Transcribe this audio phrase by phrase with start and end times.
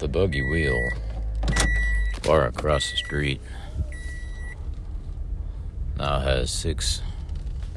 [0.00, 0.88] The buggy wheel,
[2.22, 3.38] far across the street,
[5.98, 7.02] now has six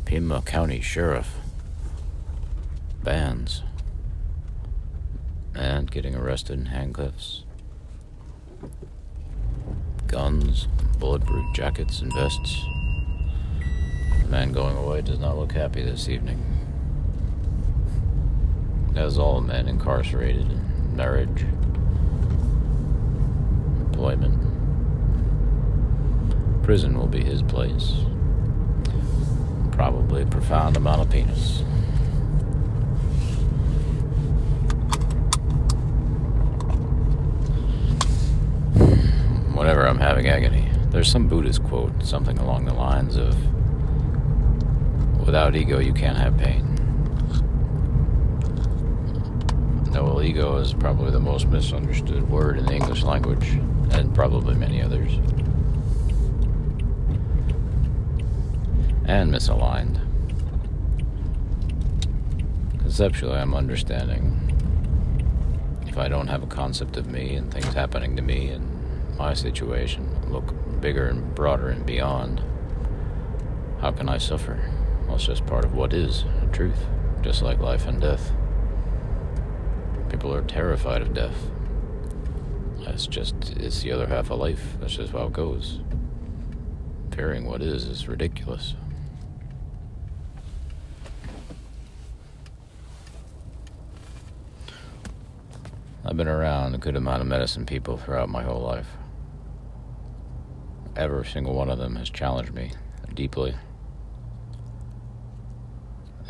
[0.06, 1.36] Pima County Sheriff
[3.04, 3.64] bands
[5.54, 7.44] and getting arrested in handcuffs,
[10.08, 10.70] guns,
[11.00, 12.64] bulletproof jackets, and vests.
[14.22, 16.42] The man going away does not look happy this evening.
[18.96, 21.46] As all men incarcerated in marriage,
[26.74, 27.94] prison will be his place.
[29.72, 31.60] Probably a profound amount of penis.
[39.54, 43.38] Whenever I'm having agony, there's some Buddhist quote, something along the lines of
[45.26, 46.64] Without ego, you can't have pain.
[49.92, 53.60] No, well, ego is probably the most misunderstood word in the English language,
[53.92, 55.16] and probably many others.
[59.06, 60.00] And misaligned.
[62.80, 64.40] Conceptually, I'm understanding.
[65.88, 68.70] If I don't have a concept of me and things happening to me and
[69.18, 72.42] my situation look bigger and broader and beyond,
[73.80, 74.72] how can I suffer?
[75.06, 76.86] Well, it's just part of what is the truth,
[77.22, 78.32] just like life and death.
[80.10, 81.50] People are terrified of death.
[82.84, 84.76] That's just, it's the other half of life.
[84.80, 85.80] That's just how it goes.
[87.12, 88.76] Fearing what is is ridiculous.
[96.06, 98.88] I've been around a good amount of medicine people throughout my whole life.
[100.96, 102.72] Every single one of them has challenged me
[103.14, 103.56] deeply.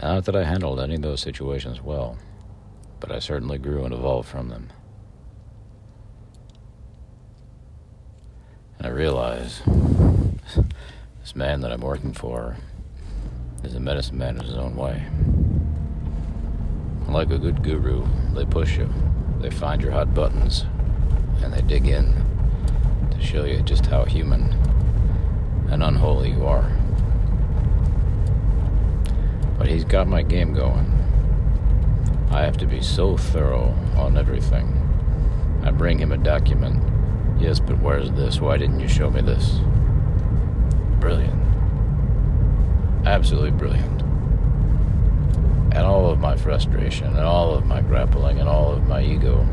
[0.02, 2.18] Not that I handled any of those situations well,
[3.00, 4.72] but I certainly grew and evolved from them.
[8.78, 9.62] And I realize
[11.22, 12.58] this man that I'm working for
[13.64, 15.04] is a medicine man in his own way.
[17.08, 18.88] Like a good guru, they push you,
[19.40, 20.66] they find your hot buttons,
[21.42, 22.14] and they dig in
[23.12, 24.44] to show you just how human
[25.72, 26.72] and unholy you are.
[29.58, 30.92] But he's got my game going.
[32.30, 34.80] I have to be so thorough on everything.
[35.64, 36.93] I bring him a document.
[37.44, 38.40] Yes, but where's this?
[38.40, 39.60] Why didn't you show me this?
[41.02, 41.38] Brilliant.
[43.06, 44.02] Absolutely brilliant.
[45.74, 49.46] And all of my frustration, and all of my grappling, and all of my ego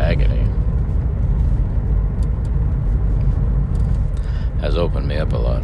[0.00, 0.44] agony
[4.60, 5.62] has opened me up a lot.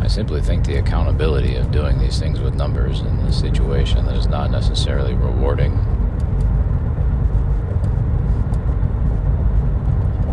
[0.00, 4.16] I simply think the accountability of doing these things with numbers in this situation that
[4.16, 5.78] is not necessarily rewarding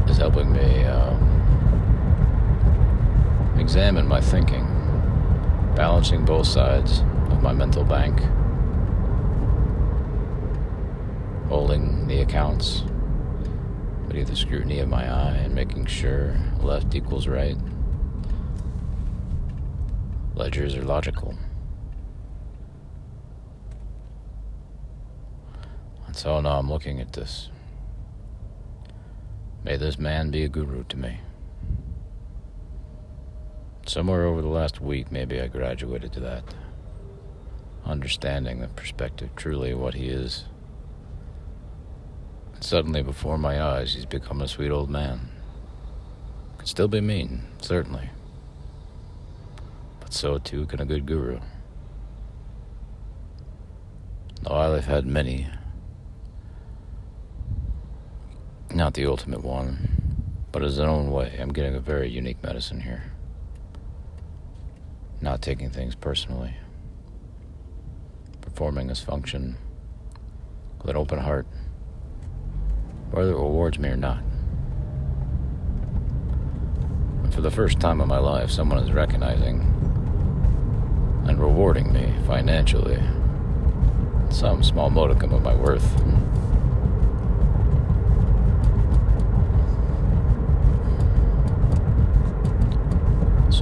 [0.10, 1.14] is helping me uh,
[3.68, 4.64] examine my thinking,
[5.76, 7.02] balancing both sides
[7.32, 8.18] of my mental bank,
[11.50, 12.86] holding the accounts
[14.08, 17.58] beneath the scrutiny of my eye and making sure left equals right.
[20.34, 21.38] Ledgers are logical.
[26.06, 27.50] And so now I'm looking at this.
[29.66, 31.20] May this man be a guru to me.
[33.88, 36.44] Somewhere over the last week, maybe I graduated to that.
[37.86, 40.46] Understanding the perspective truly what he is.
[42.54, 45.30] And suddenly, before my eyes, he's become a sweet old man.
[46.58, 48.10] Could still be mean, certainly
[50.08, 51.38] but so too can a good guru.
[54.42, 55.48] Though I've had many,
[58.74, 59.90] not the ultimate one,
[60.54, 63.04] but an own way, I'm getting a very unique medicine here.
[65.20, 66.54] Not taking things personally,
[68.42, 69.58] performing this function
[70.80, 71.48] with an open heart,
[73.12, 74.22] whether it rewards me or not.
[77.24, 79.62] And for the first time in my life, someone is recognizing
[81.28, 83.02] and rewarding me financially
[84.30, 86.00] some small modicum of my worth.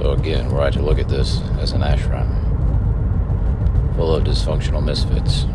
[0.06, 2.30] So again, were I to look at this as an ashram
[3.96, 5.46] full of dysfunctional misfits,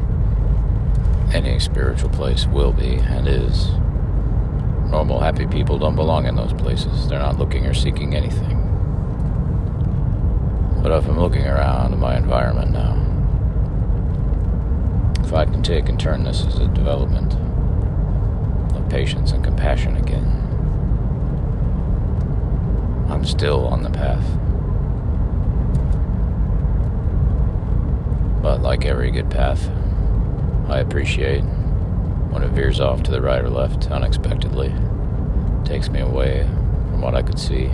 [1.33, 3.69] any spiritual place will be and is.
[4.91, 7.07] Normal, happy people don't belong in those places.
[7.07, 8.57] They're not looking or seeking anything.
[10.83, 12.97] But if I'm looking around my environment now,
[15.23, 17.35] if I can take and turn this as a development
[18.75, 20.50] of patience and compassion again,
[23.21, 24.25] I'm still on the path.
[28.41, 29.69] But like every good path,
[30.67, 31.41] I appreciate
[32.31, 34.73] when it veers off to the right or left unexpectedly,
[35.65, 36.47] takes me away
[36.89, 37.67] from what I could see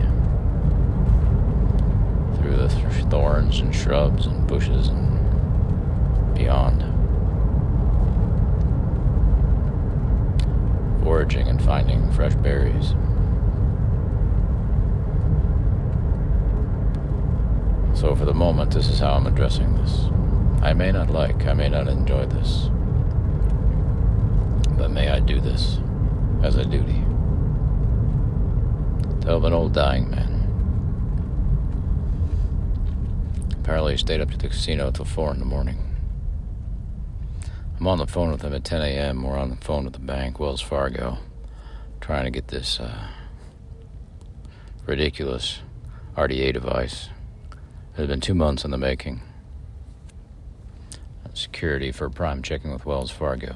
[2.36, 2.68] through the
[3.10, 6.82] thorns and shrubs and bushes and beyond.
[11.06, 12.96] Foraging and finding fresh berries.
[17.98, 20.06] So, for the moment, this is how I'm addressing this.
[20.62, 22.70] I may not like, I may not enjoy this,
[24.78, 25.80] but may I do this
[26.44, 27.04] as a duty
[29.22, 30.44] to help an old dying man.
[33.62, 35.80] Apparently, he stayed up to the casino till 4 in the morning.
[37.80, 39.24] I'm on the phone with him at 10 a.m.
[39.24, 41.18] We're on the phone with the bank, Wells Fargo,
[42.00, 43.08] trying to get this uh,
[44.86, 45.62] ridiculous
[46.16, 47.10] RDA device.
[47.98, 49.22] It has been two months in the making
[51.34, 53.56] security for prime checking with Wells Fargo.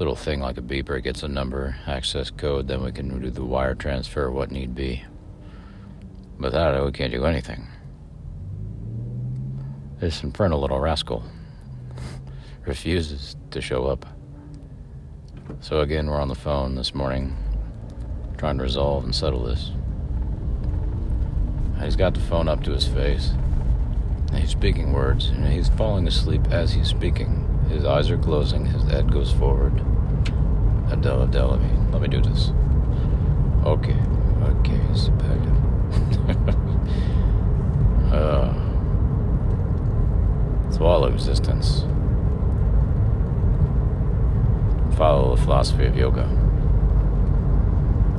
[0.00, 3.44] Little thing like a beeper gets a number, access code, then we can do the
[3.44, 5.04] wire transfer, what need be.
[6.40, 7.68] Without it, we can't do anything.
[10.00, 11.22] This infernal little rascal
[12.66, 14.06] refuses to show up.
[15.60, 17.36] So again, we're on the phone this morning,
[18.38, 19.70] trying to resolve and settle this.
[21.84, 23.32] He's got the phone up to his face.
[24.32, 27.46] He's speaking words, and he's falling asleep as he's speaking.
[27.68, 29.74] His eyes are closing, his head goes forward.
[30.90, 32.52] Adele, Adele, I mean, let me do this.
[33.64, 33.98] Okay,
[34.42, 35.34] okay, sit back
[38.12, 38.54] uh,
[40.70, 41.82] swallow existence.
[44.96, 46.24] Follow the philosophy of yoga.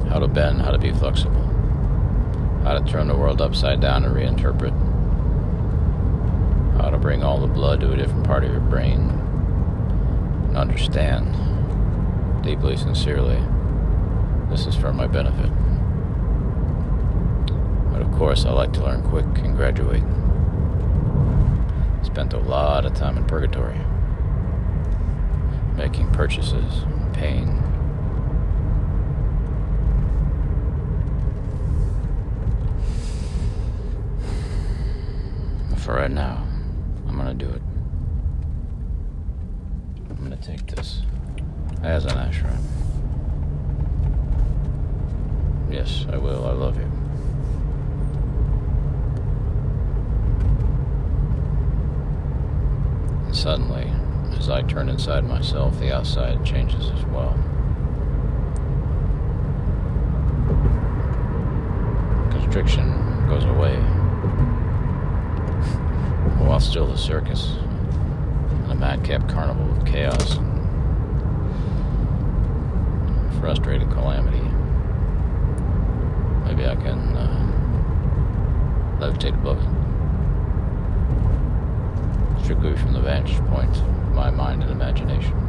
[0.09, 1.44] How to bend, how to be flexible.
[2.65, 4.73] How to turn the world upside down and reinterpret
[6.81, 9.09] how to bring all the blood to a different part of your brain
[10.47, 11.31] and understand
[12.43, 13.41] deeply, sincerely,
[14.49, 15.51] this is for my benefit.
[17.91, 20.03] But of course, I like to learn quick and graduate.
[22.03, 23.79] Spent a lot of time in purgatory,
[25.75, 27.64] making purchases, pain.
[35.85, 36.43] For right now,
[37.07, 37.61] I'm gonna do it.
[40.09, 41.03] I'm gonna take this
[41.83, 42.57] as an ashram.
[45.69, 46.47] Yes, I will.
[46.47, 46.91] I love you.
[53.27, 53.87] And suddenly,
[54.39, 57.33] as I turn inside myself, the outside changes as well.
[62.31, 63.94] Constriction goes away
[66.37, 67.57] while still the circus,
[68.63, 70.55] and a madcap carnival of chaos and
[73.39, 74.41] frustrated calamity.
[76.45, 77.27] Maybe I can uh,
[78.99, 79.69] levitate above it.
[82.43, 85.44] Strictly from the vantage point of my mind and imagination.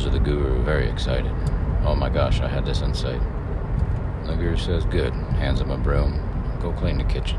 [0.00, 1.30] Goes to the guru, very excited.
[1.84, 3.20] Oh my gosh, I had this insight.
[4.24, 5.12] The guru says, Good.
[5.12, 6.18] Hands him a broom.
[6.58, 7.36] Go clean the kitchen.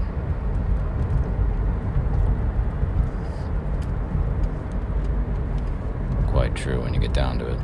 [6.27, 7.57] Quite true when you get down to it.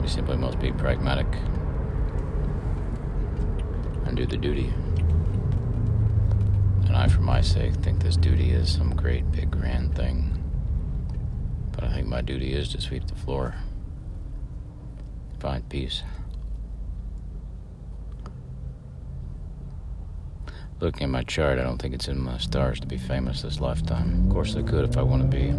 [0.00, 1.26] You simply must be pragmatic
[4.06, 4.72] and do the duty.
[6.86, 10.37] And I, for my sake, think this duty is some great, big, grand thing.
[11.88, 13.54] I think my duty is to sweep the floor,
[15.40, 16.02] find peace.
[20.80, 23.60] Looking at my chart, I don't think it's in my stars to be famous this
[23.60, 24.26] lifetime.
[24.26, 25.52] Of course, I could if I want to be,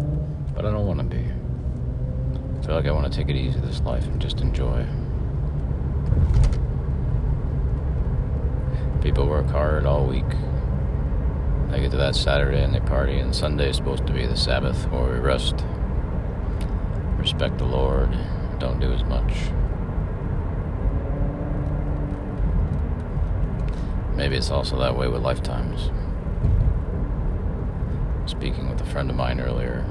[0.54, 1.24] but I don't want to be.
[2.58, 4.86] I feel like I want to take it easy this life and just enjoy.
[9.02, 10.24] People work hard all week,
[11.70, 14.36] they get to that Saturday and they party, and Sunday is supposed to be the
[14.36, 15.64] Sabbath where we rest,
[17.20, 18.10] respect the Lord,
[18.58, 19.32] don't do as much.
[24.16, 25.90] Maybe it's also that way with lifetimes.
[28.30, 29.82] Speaking with a friend of mine earlier,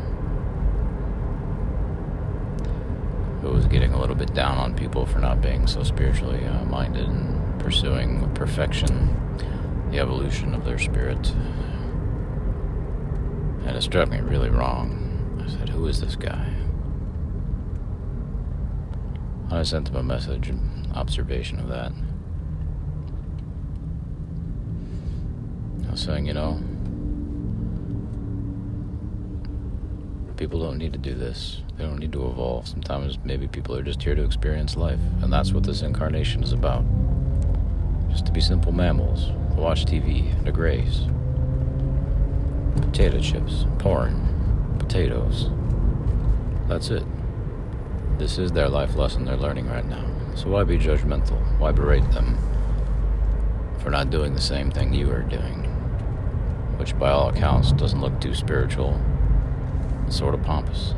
[3.42, 6.66] who was getting a little bit down on people for not being so spiritually uh,
[6.66, 9.16] minded and pursuing with perfection
[9.92, 11.32] the evolution of their spirit.
[13.66, 15.44] And it struck me really wrong.
[15.44, 16.54] I said, Who is this guy?
[19.52, 20.52] I sent them a message,
[20.94, 21.92] observation of that.
[25.88, 26.62] I was saying, you know,
[30.38, 31.64] people don't need to do this.
[31.78, 32.68] They don't need to evolve.
[32.68, 36.54] Sometimes maybe people are just here to experience life, and that's what this incarnation is
[36.54, 36.86] about.
[38.10, 41.02] Just to be simple mammals, watch TV, to graze.
[42.82, 45.50] Potato chips, porn, potatoes.
[46.68, 47.04] That's it.
[48.20, 50.06] This is their life lesson they're learning right now.
[50.36, 51.40] So why be judgmental?
[51.58, 52.38] Why berate them
[53.80, 55.64] for not doing the same thing you are doing?
[56.78, 58.96] Which, by all accounts, doesn't look too spiritual
[60.04, 60.96] and sort of pompous.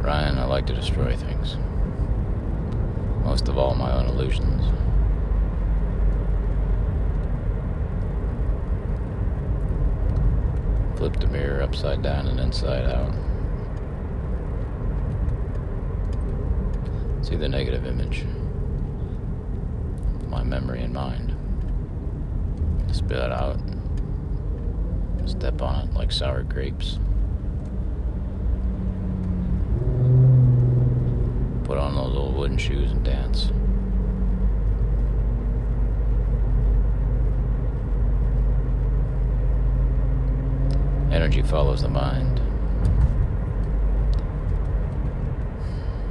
[0.00, 1.58] Ryan, I like to destroy things.
[3.24, 4.64] Most of all, my own illusions.
[10.98, 13.14] Flip the mirror upside down and inside out.
[17.24, 18.24] See the negative image.
[20.26, 21.36] My memory and mind.
[22.90, 23.60] Spit it out.
[25.24, 26.98] Step on it like sour grapes.
[31.62, 33.52] Put on those old wooden shoes and dance.
[41.28, 42.40] Energy follows the mind.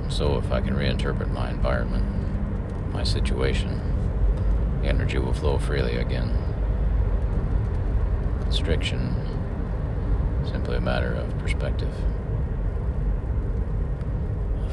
[0.09, 2.05] So if I can reinterpret my environment,
[2.93, 3.81] my situation,
[4.83, 6.37] energy will flow freely again.
[8.41, 9.15] Constriction,
[10.51, 11.95] simply a matter of perspective.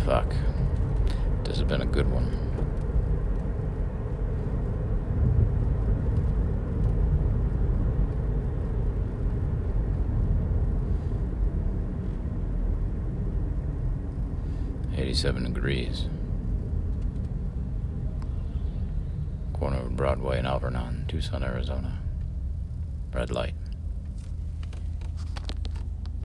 [0.05, 0.35] Fuck.
[1.45, 2.44] This has been a good one.
[15.15, 16.07] Eighty-seven degrees.
[19.53, 22.01] Corner of Broadway and Alvernon, Tucson, Arizona.
[23.13, 23.55] Red light.